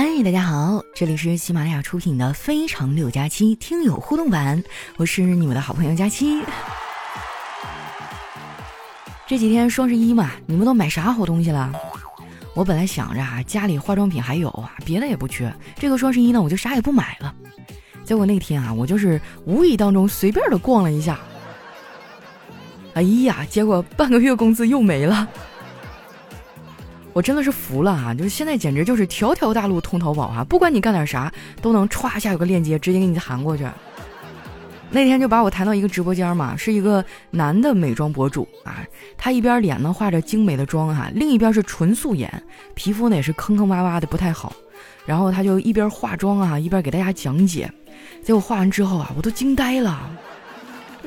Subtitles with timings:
[0.00, 4.62] 嗨，大家好，这里是喜马拉雅出品的《非常六加七》听友互动版，
[4.96, 6.40] 我是你们的好朋友佳期。
[9.26, 11.72] 这几天双十一嘛，你们都买啥好东西了？
[12.54, 17.34] 我本来想着啊，家里化妆品还有啊，别的也不缺，这个双十一呢，我就啥也不买了。
[18.04, 21.18] 结果那天啊，我就是无意当中随便的逛了一下，
[22.94, 25.26] 哎呀，结果半个月工资又没了。
[27.18, 28.14] 我真的是服了啊！
[28.14, 33.66] 就是现在简直就是条条大路通淘宝哈，不管你干点啥，都能歘一下有个链接直接给你弹过去。
[34.88, 38.86] 那天就把我弹到一个直播间嘛，是一个男的美妆博主啊，
[39.16, 42.30] 他一边脸呢画着精美的妆哈，另一边是纯素颜，
[42.76, 44.52] 皮肤呢也是坑坑洼洼的不太好。
[45.04, 47.68] 然后他就一边化妆啊，一边给大家讲解。
[48.22, 50.08] 结果化完之后啊，我都惊呆了，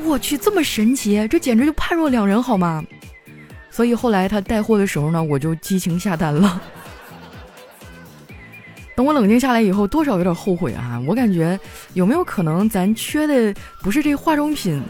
[0.03, 2.83] 我去这么神奇，这简直就判若两人好吗？
[3.71, 6.61] 所以后来他带货的时候呢，我就激情下单了。
[8.93, 11.01] 等我冷静下来以后，多少有点后悔啊！
[11.07, 11.59] 我感觉
[11.93, 14.83] 有没有可能咱缺的不是这化妆品，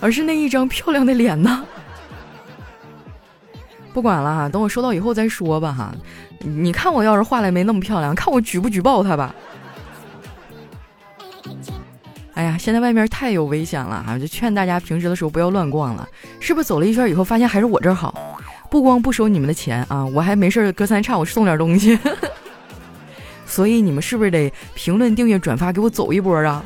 [0.00, 1.64] 而是那一张漂亮的脸呢？
[3.94, 5.94] 不管了哈，等我收到以后再说吧哈。
[6.40, 9.34] 你看我要是画的没那么漂亮，看我举不举报他吧。
[12.58, 16.08] 现在外面太有危险了哈，就劝大家平时的时候不要乱逛了。
[16.40, 18.38] 是不是走了一圈以后发现还是我这儿好？
[18.70, 21.98] 不光不收你们的钱啊，我还没事隔三差五送点东西。
[23.46, 26.64] 所以你们是不是得评论、订阅、转发给我走一波啊？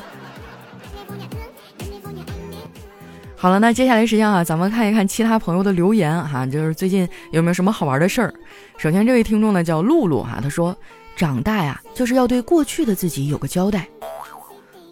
[3.35, 8.33] 好了，那接下来时间啊，咱们看一看其他朋友的留言哈，就是最近有没有什么好玩的事儿？
[8.77, 10.75] 首先这位听众呢叫露露哈，他说
[11.15, 13.87] ：“长大呀，就是要对过去的自己有个交代。”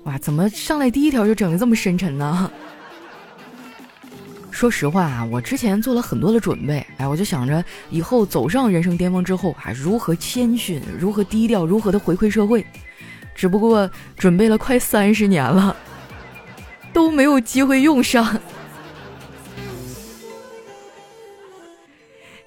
[0.07, 2.49] 哇，怎么上来第一条就整的这么深沉呢？
[4.49, 12.65] 说实话啊，我之前做了很多的准备，哎，我就想着以后走上人生巅峰之后，啊如何谦逊，如何低调，如何的回馈社会。
[13.35, 15.75] 只不过准备了快三十年了，
[16.93, 18.39] 都没有机会用上。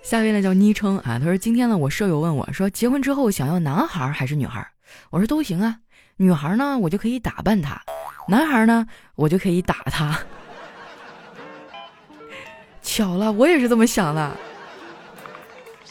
[0.03, 4.67] 下面呢叫昵称啊，他说今天呢，我舍友问我说，结婚之后想要男孩还是女孩？
[5.11, 5.77] 我说都行啊。
[6.23, 7.77] 女孩呢，我就可以打扮她；
[8.29, 10.19] 男孩呢，我就可以打他。
[12.83, 14.31] 巧了，我也是这么想的。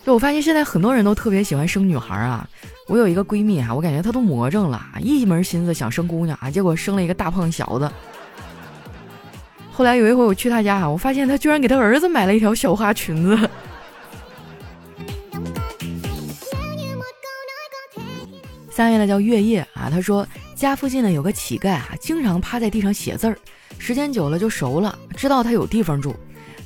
[0.05, 2.47] 就我发现现在很多人都特别喜欢生女孩啊。
[2.87, 7.89] 我有一个闺蜜啊，我感觉她都魔怔了，一门心思想生姑娘啊，结果生了一个大胖小子。
[9.71, 13.49] 后来有一回我去她家啊，我发现她居然给她儿子买了一条小花裙子。
[18.79, 20.25] 三月呢叫月夜啊，他说
[20.55, 23.37] 家附近呢有个乞丐啊，经常趴在地上写字儿，
[23.77, 26.15] 时间久了就熟了，知道他有地方住。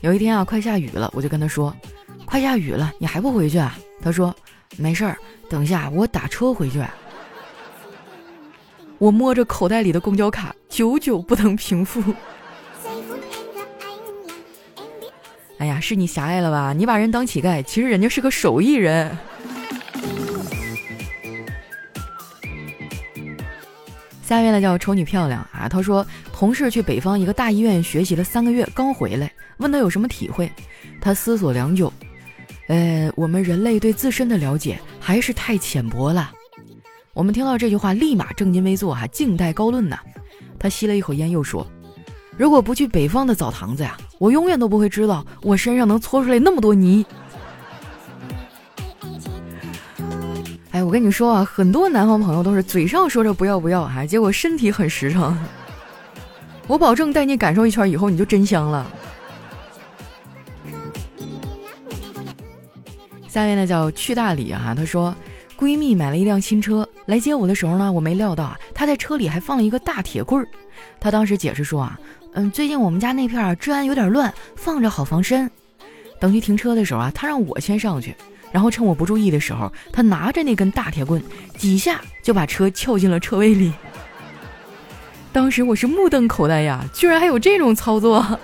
[0.01, 1.75] 有一天啊，快下雨了，我就跟他说
[2.23, 4.31] ：“快下雨了，你还不回去啊？”他说
[4.77, 5.17] ：“没事儿，
[5.49, 6.83] 等下我打车回去。”
[8.99, 12.13] 我摸着口袋里的公交卡，久久不能平复。
[15.57, 16.73] 哎呀，是你狭隘了吧？
[16.73, 19.17] 你把人当乞丐，其实人家是个手艺人。
[24.35, 30.51] 下面呢叫丑女漂亮啊，她说同事去北方一个大医院学习了三个月，刚回来，问他有什么体会，
[30.99, 31.91] 他思索良久，
[32.67, 36.31] 呃，我们人类对自身的了解还是太浅薄了。
[37.13, 39.99] 我们听到这句话，立马正襟危坐哈，静待高论呐。
[40.57, 41.67] 他吸了一口烟，又说，
[42.35, 47.05] 如果不去北方的澡堂子呀，我永远都不会知道我身上能搓出来那么多泥。
[50.93, 55.35] 跟你说啊，很多南方朋友都是嘴上说着不要不要，还结果身体很实诚。
[56.67, 58.85] 我保证带你感受一圈以后，你就真香了。
[63.27, 65.15] 下面呢叫去大理啊，她说
[65.57, 70.47] 闺蜜买了一辆新车来接我的时候呢，我没料到啊，她在车里还放了一个大铁棍儿。
[70.99, 71.99] 她当时解释说啊，
[72.33, 75.49] 嗯，最近我们家那片儿治安有点乱，放着好防身。
[76.19, 78.15] 等去停车的时候啊，她让我先上去。
[78.53, 81.21] 然后趁我不注意的时候，他拿着那根大铁棍，
[81.57, 83.73] 几下就把车撬进了车位里。
[85.31, 88.23] 当时我是目瞪口呆呀，居然还有这种操作！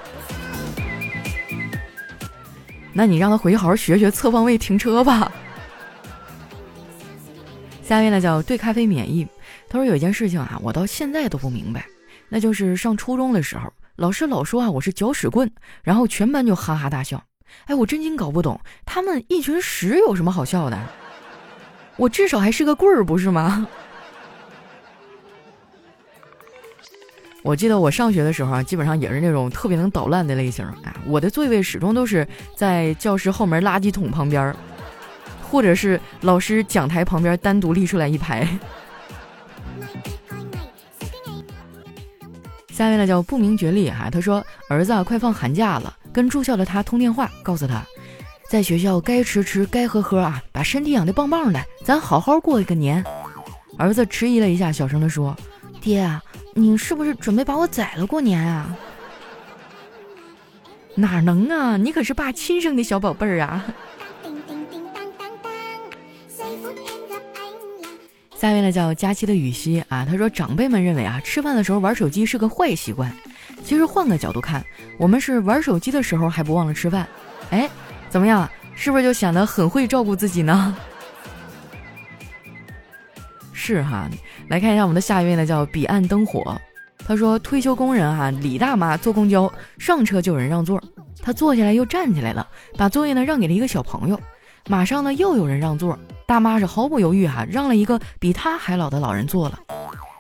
[2.92, 5.32] 那你让他回去好好学学侧方位停车吧。
[7.84, 9.28] 下面呢叫对咖啡免疫，
[9.70, 11.86] 他说有一件事情啊，我到现在都不明白，
[12.30, 15.52] 那就是上初中的时候，老师老说啊我是搅屎棍，
[15.84, 17.22] 然后全班就哈哈大笑。
[17.66, 20.80] 哎，我真心搞不懂，他们一群屎有什么好笑的？
[21.98, 23.68] 我至少还是个棍儿，不是吗？
[27.42, 30.96] 我记得我上学的时候啊，基本上也是那种特别能捣乱的类型啊。
[31.06, 34.54] 我的座位始终都是在教室后门垃圾桶旁边，
[35.42, 38.48] 或者是老师讲台旁边单独立出来一排。
[42.70, 47.82] 下面呢叫不明觉厉哈，他说儿子啊快放寒假了，跟住校的他通电话，告诉他，
[48.50, 53.02] 在学校该吃吃该喝喝啊，把身体养得棒棒的，咱好好过一个年。
[53.78, 55.34] 儿子迟疑了一下，小声的说
[55.80, 56.22] ：“爹啊，
[56.56, 58.78] 你是不是准备把我宰了过年啊？”
[60.94, 63.66] 哪能啊，你可是爸亲生的小宝贝儿啊！
[68.36, 73.10] 下面呢叫佳期的雨熙啊，他说长辈们认为啊，吃饭的时候玩手机是个坏习惯。
[73.64, 74.66] 其实换个角度看，
[74.98, 77.08] 我们是玩手机的时候还不忘了吃饭。
[77.52, 77.70] 哎，
[78.10, 78.50] 怎么样？
[78.76, 80.76] 是不是就显得很会照顾自己呢？
[83.52, 84.10] 是哈，
[84.48, 86.60] 来看一下我们的下一位呢，叫彼岸灯火。
[87.06, 90.82] 他说退休工人哈李大妈坐公交上车就有人让座，
[91.22, 92.48] 他坐下来又站起来了，
[92.78, 94.20] 把座位呢让给了一个小朋友。
[94.68, 95.98] 马上呢又有人让座。
[96.26, 99.60] 大妈是毫不犹豫哈，让了一个比她还老的老人坐了。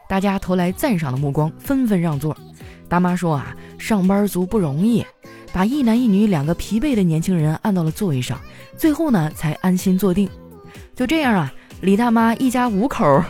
[0.10, 2.36] 大家投来赞赏的目光，纷纷让座。
[2.90, 5.06] 大妈说啊，上班族不容易，
[5.54, 8.38] 把一男一女两个疲惫的年轻人按到了座位上，
[8.76, 10.28] 最后呢才安心坐定。
[10.96, 13.24] 就这样啊，李大妈一家五口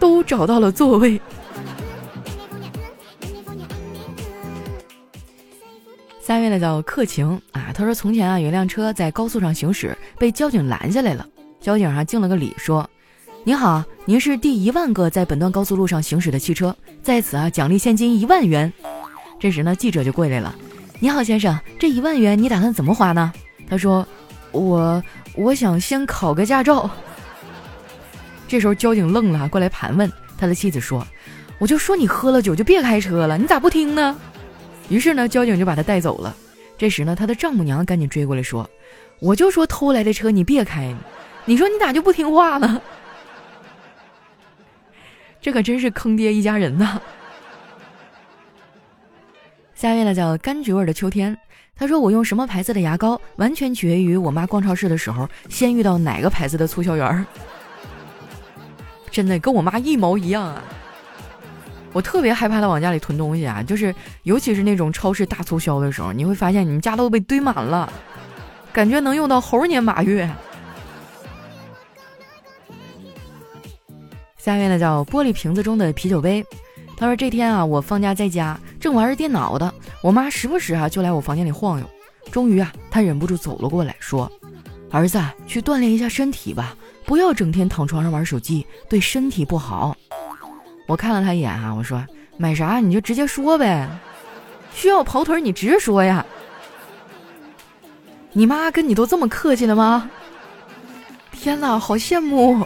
[0.00, 1.20] 都找到了座位。
[6.20, 11.24] 下面呢叫客情啊，他说从前啊有辆车在高速上行驶，被交警拦下来了。
[11.60, 12.88] 交警上敬了个礼，说
[13.46, 18.72] ：“您好，您是第一万个在本段高速路上行驶的汽车，在此啊，奖励现金一万元。”
[19.38, 20.52] 这时呢，记者就过来了
[20.98, 23.32] ：“你好，先生，这一万元你打算怎么花呢？”
[23.70, 24.04] 他说
[24.50, 25.00] ：“我
[25.36, 26.90] 我想先考个驾照。”
[28.48, 31.06] 这时候交警愣了，过来盘问他的妻子说
[31.60, 34.18] ：“我就说你喝了酒就别开车了，你咋不听呢？”
[34.90, 36.34] 于是呢，交警就把他带走了。
[36.76, 38.68] 这时呢，他的丈母娘赶紧追过来说
[39.22, 40.92] ：“我就说偷来的车你别开。”
[41.48, 42.82] 你说你咋就不听话呢？
[45.46, 47.00] 这可真是坑爹一家人呐！
[49.76, 51.38] 下面呢叫柑橘味的秋天，
[51.76, 57.24] 他说我用什么牌子的牙膏，完全取决于我妈逛超市的时候先遇到哪个牌子的促销员儿。
[59.08, 60.60] 真的跟我妈一毛一样啊！
[61.92, 63.94] 我特别害怕他往家里囤东西啊，就是
[64.24, 67.92] 尤其是那种超市大促销的时候，你会发现你们家都被堆满了，
[68.72, 70.28] 感觉能用到猴年马月。
[74.46, 76.46] 下面呢叫玻璃瓶子中的啤酒杯。
[76.96, 81.90] 他说这天啊，我放假在家，正玩着电脑的，我妈时不时啊就来我房间里晃悠。
[82.30, 84.30] 终于啊，她忍不住走了过来，说
[84.92, 89.96] ：“儿子，去锻炼一下身体吧，不要整天躺床上玩手机，对身体不好。”
[90.86, 92.06] 我看了他一眼啊，我说
[92.38, 93.88] ：“买啥你就直接说呗，
[94.72, 96.24] 需要跑腿你直说呀。
[98.32, 100.08] 你妈跟你都这么客气了吗？
[101.32, 102.64] 天哪，好羡慕。”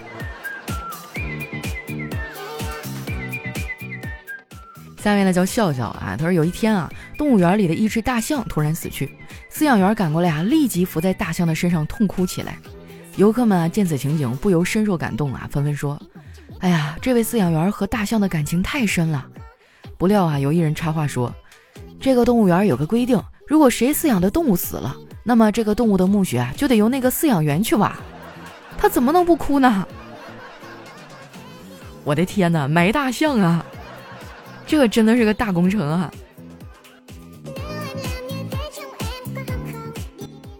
[5.02, 9.10] 下面呢叫笑笑啊，他说有一天啊，动物园里的一只大象突然死去，
[9.50, 12.58] 饲养员赶过来啊，立即伏在大象的身上痛哭起来。
[13.16, 16.00] 游客们啊见此情景，不由深受感动啊，纷纷说
[16.60, 19.26] ：“哎呀，这位饲养员和大象的感情太深了。”
[19.96, 21.34] 不料啊，有一人插话说
[21.98, 24.94] ：“这个动物园有个规定，如果谁饲养的动物死了，
[25.24, 27.96] 那么这个动物的墓穴啊就得由那个饲养员去挖，
[28.76, 29.86] 他怎么能不哭呢？”
[32.04, 33.64] 我的天哪，埋大象啊！
[34.70, 36.08] 这个真的是个大工程啊！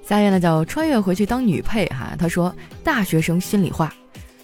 [0.02, 2.52] 下一位呢叫穿越回去当女配哈，他说
[2.82, 3.94] 大学生心里话，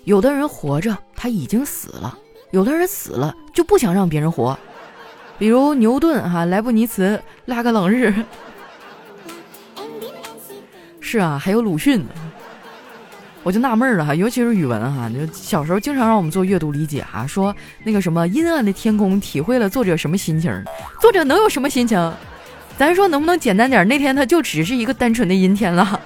[0.05, 2.17] 有的人活着他已经死了，
[2.53, 4.57] 有的人死了就不想让别人活，
[5.37, 8.15] 比如牛顿哈、莱布尼茨、拉格朗日，
[11.01, 12.07] 是啊，还有鲁迅。
[13.47, 20.51] 我就纳闷了哈，尤其是语文哈，就小时候经常让我们做阅读理解哈，说那个什么阴暗的天空体会了作者什么心情，
[21.01, 22.13] 作者能有什么心情？
[22.77, 23.87] 咱说能不能简单点？
[23.87, 26.01] 那天他就只是一个单纯的阴天了，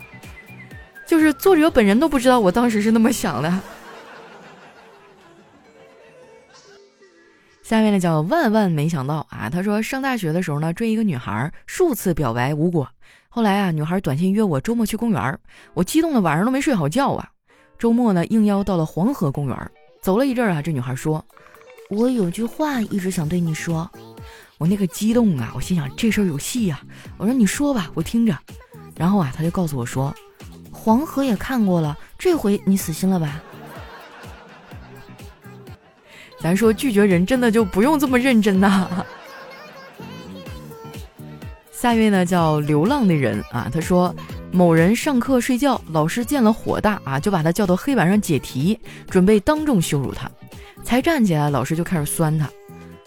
[1.08, 3.50] 就是作者本人都不知道我当时是那么想的。
[7.62, 12.86] 下面呢叫万万没想到啊，他说上大学的时候呢追一个女孩，数次表白无果。
[13.32, 15.38] 后来啊，女孩短信约我周末去公园，
[15.72, 17.30] 我激动的晚上都没睡好觉啊。
[17.78, 19.70] 周末呢，应邀到了黄河公园，
[20.02, 21.24] 走了一阵啊，这女孩说
[21.90, 23.88] ：“我有句话一直想对你说。”
[24.58, 26.80] 我那个激动啊，我心想这事儿有戏呀。
[27.18, 28.36] 我说：“你说吧，我听着。”
[28.98, 30.12] 然后啊，她就告诉我说
[30.72, 33.40] ：“黄河也看过了，这回你死心了吧？”
[36.40, 39.06] 咱说拒绝人真的就不用这么认真呐。
[41.80, 44.14] 下一位呢叫流浪的人啊，他说
[44.52, 50.30] 某人上课睡觉，老师见了火大啊，就把他叫到黑板上解题，准备当众羞辱他。
[50.84, 52.46] 才站起来，老师就开始酸他，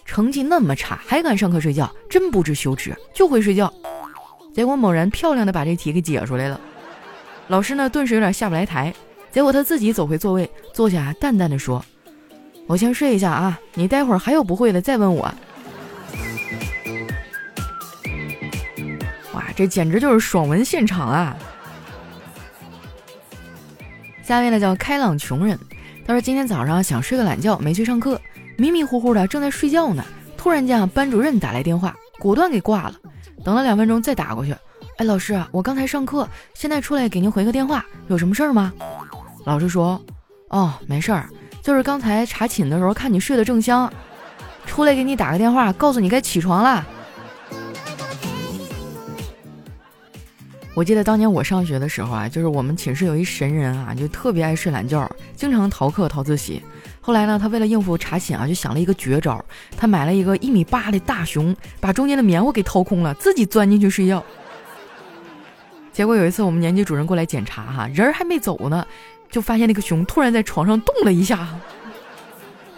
[0.06, 3.72] 成绩那么差还敢上课睡觉，真不知羞耻，就会睡觉。
[4.56, 6.60] 结果某人漂亮的把这题给解出来了，
[7.50, 8.92] 老师呢顿时有点下不来台。
[9.32, 11.86] 结果他自己走回座位，坐下，淡淡的说
[12.66, 15.32] ：“我先睡一下啊，你待会儿还有不会的再问我。”
[19.56, 21.36] 这简直就是爽文现场啊！
[24.24, 25.60] 下面呢叫开朗穷人，
[26.08, 28.20] 他说今天早上想睡个懒觉，没去上课，
[28.58, 30.04] 迷迷糊糊的正在睡觉呢，
[30.38, 32.96] 突然间啊，班主任打来电话，果断给挂了。
[33.44, 34.56] 等了两分钟再打过去，
[34.98, 38.72] 哎，老师，我刚才上课，现在出来给您回个电话，有什么事儿吗？
[39.44, 40.02] 老师说
[40.48, 41.28] ：“哦，没事儿，
[41.62, 43.92] 就是刚才查寝的时候看你睡得正香，
[44.66, 46.88] 出来给你打个电话，告诉你该起床了。”
[50.76, 56.62] 我记得当年我上学的时候啊，就是我们寝室有一神人啊，就特别爱睡懒觉，经常逃课逃自习。
[57.00, 59.44] 后来呢，他为了应付查寝啊，就想了一个绝招，
[59.78, 64.24] 他买了一个一米八的大熊，把中间的棉花给掏空了，自己钻进去睡觉。
[65.92, 68.86] 结果有一次我们年级主任过来检查哈，人还没走呢。
[69.30, 71.48] 就发现那个熊突然在床上动了一下，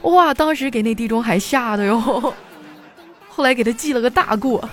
[0.04, 0.34] 哇！
[0.34, 2.00] 当时给那地中海吓的哟，
[3.28, 4.68] 后来给他记了个大过。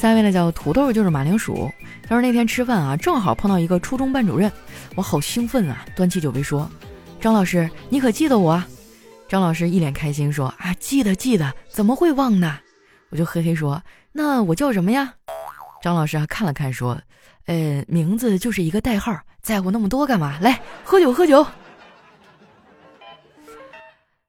[0.00, 1.70] 下位呢叫土豆，就是马铃薯。
[2.04, 4.50] 他说那天吃饭啊，正好碰到一个初中班主任，
[4.94, 6.66] 我好兴奋啊，端起酒杯说
[7.20, 8.64] ：“张老师，你可记得我？”
[9.28, 12.58] 张老师一脸开心说：“啊，记得记得，怎么会忘呢？”
[13.12, 15.12] 我就嘿嘿说：“那我叫什么呀？”
[15.84, 16.98] 张老师啊看了看说
[17.44, 20.38] ：“呃，名字就是一个代号，在乎那么多干嘛？
[20.40, 21.46] 来喝酒喝酒。”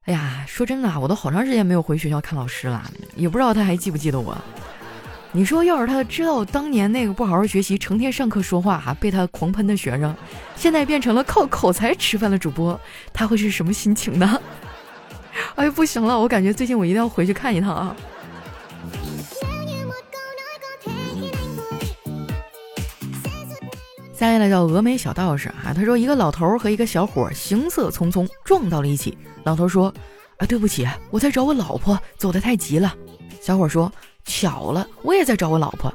[0.04, 4.38] 哎呀，说真的，我都好长时间没有回学校看老师了，也不知道他还记不记得我。
[5.34, 10.14] 你说要是他知道当年那个不好好学习、成天上课说话哈被他狂喷的学生，
[10.58, 12.78] 现在变成了靠口才吃饭的主播，
[13.14, 14.40] 他会是什么心情呢？
[15.56, 17.96] 哎呀，不行了，我感觉最近我一定要回去看一趟啊。
[24.14, 29.18] 下面呢叫峨眉小道士啊，他说一个老头和一个小伙行色匆匆撞到了一起。
[29.46, 29.92] 老头说
[30.38, 32.94] ：“啊，对不起，我在找我老婆，走得太急了。”
[33.42, 33.92] 小伙说
[34.26, 35.94] ：“巧了，我也在找我老婆。”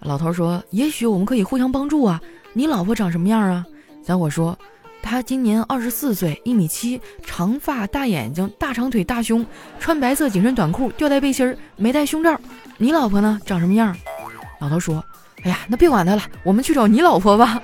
[0.00, 2.20] 老头说：“也许我们可以互相帮助啊。
[2.52, 3.64] 你老婆长什么样啊？”
[4.06, 4.58] 小伙说
[5.02, 9.44] ：“她今年二十四岁，一米七，长发，大眼睛，大长腿，大胸，
[9.78, 12.40] 穿白色紧身短裤，吊带背心儿，没戴胸罩。
[12.78, 13.40] 你老婆呢？
[13.44, 13.96] 长什么样？”
[14.60, 15.04] 老头说。
[15.42, 17.62] 哎呀，那别管他了，我们去找你老婆吧。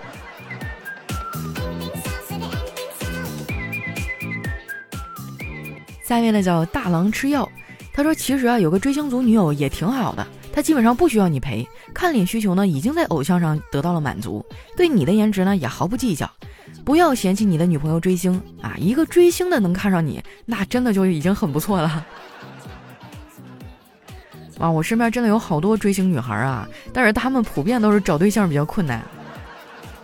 [6.02, 7.46] 下面呢叫大郎吃药，
[7.96, 14.44] 他说其实啊有个追星族女友也挺好的，她基本上不需要你陪，看脸需求呢已经在偶像上得到了满足，
[14.76, 16.30] 对你的颜值呢也毫不计较。
[16.84, 22.06] 不要嫌弃你的女朋友追星啊，一个追星的能看上你，那真的就已经很不错了。
[24.58, 29.02] 啊，我身边真的有好多追星女孩啊，但是她们普遍都是找对象比较困难。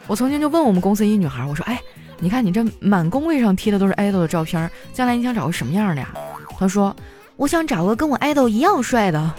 [0.07, 1.81] 我曾经就问我们公司一女孩，我说：“哎，
[2.19, 6.13] 你看你这满工位上贴的都是爱豆的照片，将来你想找个什么样的呀？”
[6.59, 6.95] 她说
[7.37, 9.35] ：“我想找个跟我爱豆一样帅的。”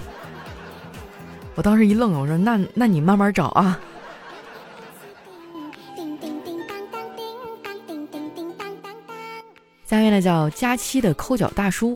[1.56, 3.80] 我当时一愣，我说：“那那你慢慢找啊。”
[9.86, 11.96] 下面呢叫佳期的抠脚大叔。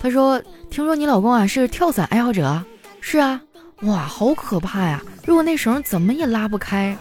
[0.00, 2.62] 他说：“听说你老公啊是跳伞爱好者，
[3.00, 3.40] 是啊，
[3.82, 5.00] 哇，好可怕呀！
[5.24, 6.96] 如果那绳怎么也拉不开，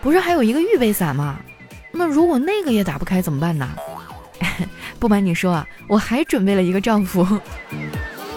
[0.00, 1.38] 不是还有一个预备伞吗？
[1.92, 3.68] 那如果那个也打不开怎么办呢？
[4.98, 7.26] 不瞒你说啊，我还准备了一个丈夫。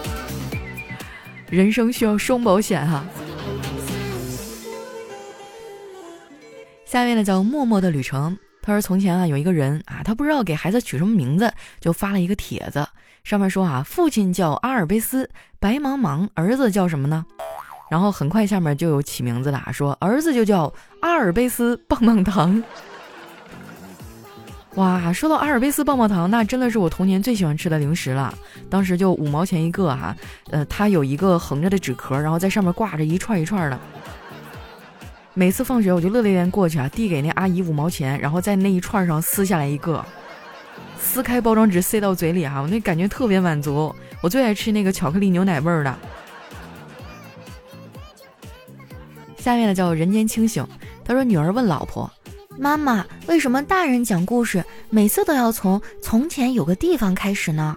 [1.49, 3.05] 人生需要双保险哈。
[6.85, 8.37] 下面呢叫默默的旅程。
[8.61, 12.87] 他说从前啊有一个人啊，他不知道给孩子取什么名字，就发了一个帖子。”
[13.23, 17.25] 上面说啊，父亲叫阿尔卑斯，白茫茫；儿子叫什么呢？
[17.89, 20.71] 然后很快下面就有起名字的，说儿子就叫
[21.01, 22.63] 阿尔卑斯棒棒糖。
[24.75, 28.33] 哇，说到阿尔卑斯棒棒糖，那真的是我童年最喜欢吃的零食了。
[28.69, 30.13] 当时就五毛钱一个哈，
[30.49, 33.79] 呃，它有一个横着的纸壳，然后在上面挂着一串一串的。
[35.33, 40.03] 每次放学我就乐颠颠过去啊，递给那阿姨五毛钱，然后在那一串上撕下来一个。
[40.99, 43.95] 撕开包装纸塞到嘴里哈，我那感觉特别满足。
[44.21, 45.95] 我最爱吃那个巧克力牛奶味儿的。
[49.37, 50.67] 下面呢叫人间清醒，
[51.05, 52.11] 他说女儿问老婆
[52.57, 57.75] ：“妈妈，为什么大人讲故事每次都要从从前有个地方开始呢？”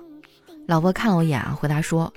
[0.66, 2.12] 老婆看了我一眼啊，回答说：“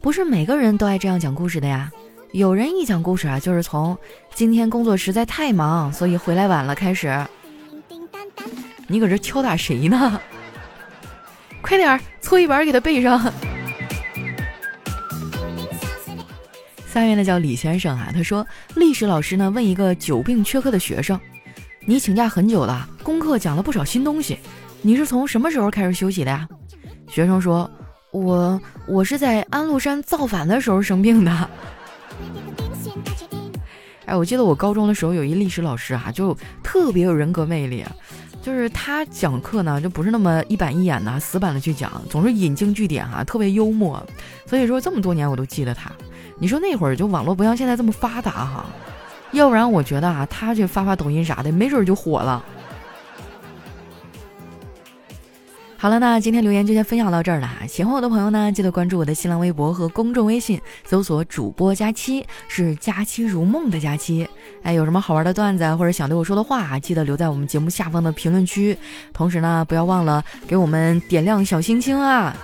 [0.00, 1.90] 不是每个人都爱这样讲故事的呀。
[2.32, 3.96] 有人一讲故事啊，就是从
[4.34, 7.26] 今天工作实在太忙，所以回来晚了开始。
[8.86, 10.20] 你搁这敲打谁呢？
[11.60, 13.32] 快点儿，搓衣板给他背上。
[16.86, 21.18] 三月的叫李先生啊，他说历史老师呢问一个久病缺课的学生
[21.88, 24.40] ：“你请假很久了，功课讲了不少新东西，
[24.82, 26.48] 你是从什么时候开始休息的呀？”
[27.08, 27.70] 学生说
[28.10, 31.50] ：“我我是在安禄山造反的时候生病的。”
[34.06, 37.84] 哎，我记得我高中的时候有一历史老师啊，就特别有人格魅力，
[38.42, 44.04] 就是他讲课呢就不是那么一板一眼的死板的去讲，总是引经据典哈，特别幽默，
[44.44, 45.92] 所以说这么多年我都记得他。
[46.36, 48.66] 你说那会儿就网络不像现在这么发达哈，
[49.36, 52.44] 要不然我觉得啊，他去发发抖音啥的，没准就火了。
[55.78, 57.48] 好了，那今天留言就先分享到这儿了。
[57.68, 64.26] 喜欢我的朋友呢，记得关注我的新浪微博和公众微信，搜索主播佳期，是佳期如梦的佳期。
[64.62, 68.76] 哎，有什么好玩的段子或者想对我说的话，记得留在我们节目下方的评论区。
[69.12, 72.34] 同时呢，不要忘了给我们点亮小心心啊，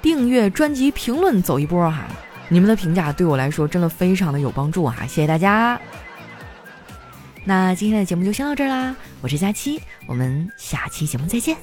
[0.00, 2.06] 订阅专辑、评论走一波哈。
[2.48, 4.96] 你们的评价对我来说真的非常的有帮助啊！
[5.02, 5.78] 谢谢大家。
[7.44, 11.56] 那今天的节目就先到这儿啦，我是佳期，我们下期节目再见。